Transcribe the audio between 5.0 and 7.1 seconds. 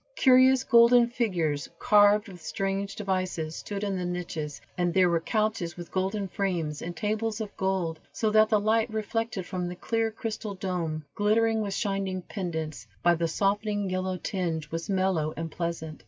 were couches with golden frames, and